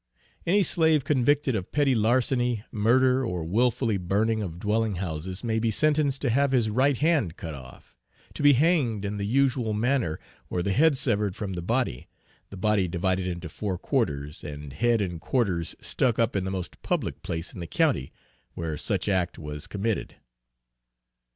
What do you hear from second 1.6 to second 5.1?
petty larceny, murder, or wilfully burning of dwelling